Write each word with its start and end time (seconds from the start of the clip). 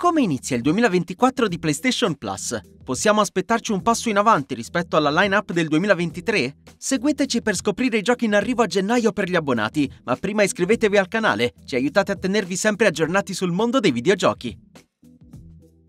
Come 0.00 0.22
inizia 0.22 0.56
il 0.56 0.62
2024 0.62 1.46
di 1.46 1.58
PlayStation 1.58 2.14
Plus? 2.14 2.58
Possiamo 2.82 3.20
aspettarci 3.20 3.70
un 3.70 3.82
passo 3.82 4.08
in 4.08 4.16
avanti 4.16 4.54
rispetto 4.54 4.96
alla 4.96 5.10
line-up 5.10 5.52
del 5.52 5.68
2023? 5.68 6.56
Seguiteci 6.78 7.42
per 7.42 7.54
scoprire 7.54 7.98
i 7.98 8.02
giochi 8.02 8.24
in 8.24 8.34
arrivo 8.34 8.62
a 8.62 8.66
gennaio 8.66 9.12
per 9.12 9.28
gli 9.28 9.34
abbonati, 9.34 9.92
ma 10.04 10.16
prima 10.16 10.42
iscrivetevi 10.42 10.96
al 10.96 11.06
canale, 11.06 11.52
ci 11.66 11.74
aiutate 11.74 12.12
a 12.12 12.16
tenervi 12.16 12.56
sempre 12.56 12.86
aggiornati 12.86 13.34
sul 13.34 13.52
mondo 13.52 13.78
dei 13.78 13.92
videogiochi. 13.92 14.58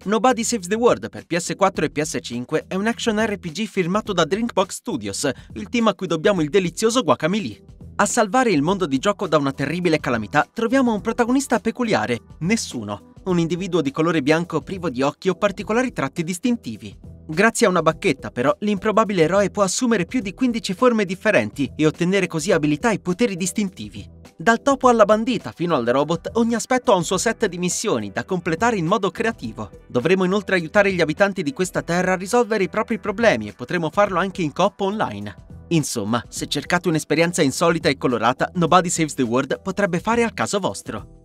Nobody 0.04 0.44
Saves 0.44 0.68
the 0.68 0.76
World 0.76 1.08
per 1.08 1.24
PS4 1.26 1.84
e 1.84 1.92
PS5 1.94 2.68
è 2.68 2.76
un 2.76 2.88
action 2.88 3.18
RPG 3.18 3.66
firmato 3.66 4.12
da 4.12 4.26
Drinkbox 4.26 4.72
Studios, 4.72 5.30
il 5.54 5.70
team 5.70 5.88
a 5.88 5.94
cui 5.94 6.08
dobbiamo 6.08 6.42
il 6.42 6.50
delizioso 6.50 7.02
Guacamelee. 7.02 7.64
A 7.96 8.06
salvare 8.06 8.52
il 8.52 8.62
mondo 8.62 8.88
di 8.88 8.98
gioco 8.98 9.30
da 9.30 9.38
una 9.38 9.54
terribile 9.54 10.02
calamità 10.02 10.46
troviamo 10.54 10.94
un 10.94 11.00
protagonista 11.00 11.60
peculiare, 11.60 12.20
nessuno, 12.40 13.11
un 13.26 13.40
individuo 13.40 13.82
di 13.82 13.92
colore 13.92 14.22
bianco 14.22 14.62
privo 14.62 14.90
di 14.90 15.02
occhi 15.02 15.30
o 15.30 15.36
particolari 15.36 15.94
tratti 15.94 16.24
distintivi. 16.24 16.98
Grazie 17.28 17.66
a 17.66 17.70
una 17.70 17.82
bacchetta, 17.82 18.32
però, 18.32 18.54
l'improbabile 18.60 19.24
eroe 19.24 19.52
può 19.52 19.64
assumere 19.64 20.06
più 20.06 20.20
di 20.20 20.34
15 20.34 20.74
forme 20.74 21.06
differenti 21.06 21.72
e 21.76 21.86
ottenere 21.86 22.28
così 22.28 22.52
abilità 22.52 22.92
e 22.92 23.00
poteri 23.00 23.38
distintivi. 23.38 24.06
Dal 24.36 24.62
topo 24.62 24.90
alla 24.90 25.06
bandita 25.06 25.52
fino 25.52 25.76
al 25.76 25.86
robot, 25.86 26.32
ogni 26.34 26.56
aspetto 26.56 26.92
ha 26.92 26.96
un 26.96 27.04
suo 27.04 27.18
set 27.18 27.46
di 27.46 27.58
missioni 27.60 28.12
da 28.12 28.26
completare 28.26 28.76
in 28.76 28.88
modo 28.88 29.12
creativo. 29.12 29.70
Dovremo 29.88 30.24
inoltre 30.24 30.56
aiutare 30.56 30.92
gli 30.92 31.00
abitanti 31.00 31.44
di 31.44 31.54
questa 31.54 31.84
terra 31.84 32.14
a 32.14 32.18
risolvere 32.18 32.64
i 32.64 32.70
propri 32.70 33.00
problemi 33.00 33.48
e 33.48 33.54
potremo 33.54 33.90
farlo 33.92 34.20
anche 34.20 34.42
in 34.42 34.52
coop 34.52 34.82
online. 34.82 35.36
Insomma, 35.70 36.22
se 36.28 36.48
cercate 36.48 36.90
un'esperienza 36.90 37.42
insolita 37.42 37.88
e 37.88 37.98
colorata, 37.98 38.50
Nobody 38.56 38.90
Saves 38.90 39.14
the 39.14 39.22
World 39.22 39.62
potrebbe 39.62 40.00
fare 40.00 40.24
al 40.24 40.34
caso 40.34 40.60
vostro. 40.60 41.21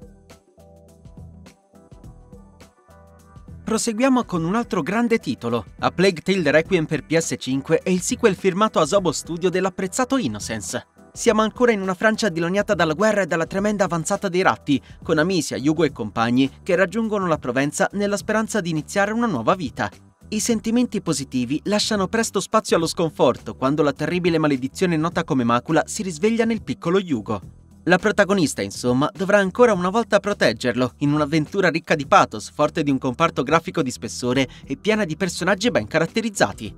Proseguiamo 3.66 4.22
con 4.22 4.44
un 4.44 4.54
altro 4.54 4.80
grande 4.80 5.18
titolo. 5.18 5.64
A 5.80 5.90
Plague 5.90 6.20
Tale 6.22 6.52
Requiem 6.52 6.84
per 6.84 7.02
PS5 7.04 7.82
è 7.82 7.90
il 7.90 8.00
sequel 8.00 8.36
firmato 8.36 8.78
a 8.78 8.86
Zobo 8.86 9.10
Studio 9.10 9.50
dell'apprezzato 9.50 10.18
Innocence. 10.18 10.86
Siamo 11.12 11.42
ancora 11.42 11.72
in 11.72 11.80
una 11.80 11.94
Francia 11.94 12.28
dilaniata 12.28 12.74
dalla 12.74 12.92
guerra 12.92 13.22
e 13.22 13.26
dalla 13.26 13.44
tremenda 13.44 13.82
avanzata 13.82 14.28
dei 14.28 14.42
ratti, 14.42 14.80
con 15.02 15.18
Amicia, 15.18 15.56
Yugo 15.56 15.82
e 15.82 15.90
compagni 15.90 16.48
che 16.62 16.76
raggiungono 16.76 17.26
la 17.26 17.38
Provenza 17.38 17.88
nella 17.94 18.16
speranza 18.16 18.60
di 18.60 18.70
iniziare 18.70 19.10
una 19.10 19.26
nuova 19.26 19.56
vita. 19.56 19.90
I 20.28 20.38
sentimenti 20.38 21.02
positivi 21.02 21.60
lasciano 21.64 22.06
presto 22.06 22.38
spazio 22.38 22.76
allo 22.76 22.86
sconforto 22.86 23.56
quando 23.56 23.82
la 23.82 23.92
terribile 23.92 24.38
maledizione 24.38 24.96
nota 24.96 25.24
come 25.24 25.42
macula 25.42 25.82
si 25.86 26.04
risveglia 26.04 26.44
nel 26.44 26.62
piccolo 26.62 27.00
Yugo. 27.00 27.55
La 27.88 27.98
protagonista, 27.98 28.62
insomma, 28.62 29.08
dovrà 29.14 29.38
ancora 29.38 29.72
una 29.72 29.90
volta 29.90 30.18
proteggerlo, 30.18 30.94
in 30.98 31.12
un'avventura 31.12 31.68
ricca 31.68 31.94
di 31.94 32.04
pathos, 32.04 32.50
forte 32.50 32.82
di 32.82 32.90
un 32.90 32.98
comparto 32.98 33.44
grafico 33.44 33.80
di 33.80 33.92
spessore 33.92 34.48
e 34.66 34.76
piena 34.76 35.04
di 35.04 35.16
personaggi 35.16 35.70
ben 35.70 35.86
caratterizzati. 35.86 36.74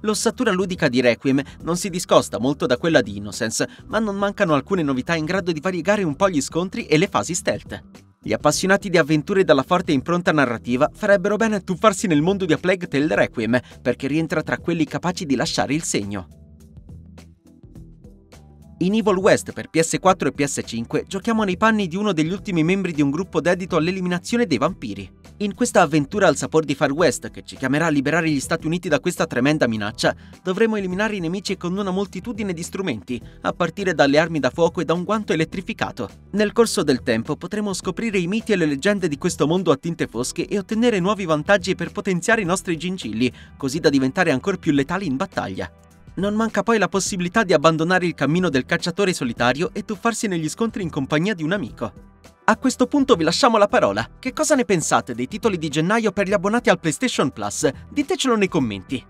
L'ossatura 0.00 0.50
ludica 0.50 0.88
di 0.88 1.00
Requiem 1.00 1.40
non 1.62 1.76
si 1.76 1.88
discosta 1.88 2.40
molto 2.40 2.66
da 2.66 2.78
quella 2.78 3.00
di 3.00 3.16
Innocence, 3.16 3.68
ma 3.86 4.00
non 4.00 4.16
mancano 4.16 4.54
alcune 4.54 4.82
novità 4.82 5.14
in 5.14 5.24
grado 5.24 5.52
di 5.52 5.60
variegare 5.60 6.02
un 6.02 6.16
po' 6.16 6.28
gli 6.28 6.40
scontri 6.40 6.86
e 6.86 6.98
le 6.98 7.06
fasi 7.06 7.34
stealth. 7.34 7.80
Gli 8.20 8.32
appassionati 8.32 8.90
di 8.90 8.98
avventure 8.98 9.44
dalla 9.44 9.62
forte 9.62 9.92
impronta 9.92 10.32
narrativa 10.32 10.90
farebbero 10.92 11.36
bene 11.36 11.56
a 11.56 11.60
tuffarsi 11.60 12.08
nel 12.08 12.22
mondo 12.22 12.44
di 12.44 12.54
A 12.54 12.58
Plague 12.58 12.88
Tale 12.88 13.14
Requiem, 13.14 13.60
perché 13.80 14.08
rientra 14.08 14.42
tra 14.42 14.58
quelli 14.58 14.84
capaci 14.84 15.26
di 15.26 15.36
lasciare 15.36 15.74
il 15.74 15.84
segno. 15.84 16.39
In 18.82 18.94
Evil 18.94 19.16
West 19.16 19.52
per 19.52 19.68
PS4 19.70 20.28
e 20.28 20.34
PS5 20.34 21.06
giochiamo 21.06 21.42
nei 21.42 21.58
panni 21.58 21.86
di 21.86 21.96
uno 21.96 22.14
degli 22.14 22.32
ultimi 22.32 22.64
membri 22.64 22.92
di 22.92 23.02
un 23.02 23.10
gruppo 23.10 23.42
dedito 23.42 23.76
all'eliminazione 23.76 24.46
dei 24.46 24.56
vampiri. 24.56 25.18
In 25.40 25.54
questa 25.54 25.82
avventura 25.82 26.28
al 26.28 26.36
sapor 26.36 26.64
di 26.64 26.74
Far 26.74 26.90
West, 26.92 27.30
che 27.30 27.42
ci 27.44 27.56
chiamerà 27.56 27.86
a 27.86 27.90
liberare 27.90 28.30
gli 28.30 28.40
Stati 28.40 28.64
Uniti 28.64 28.88
da 28.88 28.98
questa 28.98 29.26
tremenda 29.26 29.66
minaccia, 29.66 30.16
dovremo 30.42 30.76
eliminare 30.76 31.14
i 31.14 31.20
nemici 31.20 31.58
con 31.58 31.76
una 31.76 31.90
moltitudine 31.90 32.54
di 32.54 32.62
strumenti, 32.62 33.20
a 33.42 33.52
partire 33.52 33.92
dalle 33.92 34.18
armi 34.18 34.40
da 34.40 34.48
fuoco 34.48 34.80
e 34.80 34.86
da 34.86 34.94
un 34.94 35.04
guanto 35.04 35.34
elettrificato. 35.34 36.08
Nel 36.30 36.52
corso 36.52 36.82
del 36.82 37.02
tempo 37.02 37.36
potremo 37.36 37.74
scoprire 37.74 38.18
i 38.18 38.26
miti 38.26 38.52
e 38.52 38.56
le 38.56 38.64
leggende 38.64 39.08
di 39.08 39.18
questo 39.18 39.46
mondo 39.46 39.72
a 39.72 39.76
tinte 39.76 40.06
fosche 40.06 40.46
e 40.46 40.56
ottenere 40.56 41.00
nuovi 41.00 41.26
vantaggi 41.26 41.74
per 41.74 41.92
potenziare 41.92 42.40
i 42.40 42.46
nostri 42.46 42.78
gingilli, 42.78 43.30
così 43.58 43.78
da 43.78 43.90
diventare 43.90 44.30
ancora 44.30 44.56
più 44.56 44.72
letali 44.72 45.04
in 45.04 45.16
battaglia. 45.16 45.70
Non 46.20 46.34
manca 46.34 46.62
poi 46.62 46.76
la 46.76 46.86
possibilità 46.86 47.44
di 47.44 47.54
abbandonare 47.54 48.04
il 48.04 48.12
cammino 48.12 48.50
del 48.50 48.66
cacciatore 48.66 49.14
solitario 49.14 49.70
e 49.72 49.86
tuffarsi 49.86 50.26
negli 50.26 50.50
scontri 50.50 50.82
in 50.82 50.90
compagnia 50.90 51.32
di 51.32 51.42
un 51.42 51.52
amico. 51.52 51.90
A 52.44 52.58
questo 52.58 52.86
punto 52.86 53.14
vi 53.14 53.24
lasciamo 53.24 53.56
la 53.56 53.68
parola. 53.68 54.06
Che 54.18 54.34
cosa 54.34 54.54
ne 54.54 54.66
pensate 54.66 55.14
dei 55.14 55.28
titoli 55.28 55.56
di 55.56 55.70
gennaio 55.70 56.12
per 56.12 56.28
gli 56.28 56.34
abbonati 56.34 56.68
al 56.68 56.78
PlayStation 56.78 57.30
Plus? 57.30 57.66
Ditecelo 57.88 58.36
nei 58.36 58.48
commenti. 58.48 59.02